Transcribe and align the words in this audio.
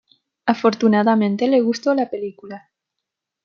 Afortunadamente 0.47 1.47
le 1.47 1.61
gustó 1.61 1.93
la 1.93 2.09
película. 2.09 2.71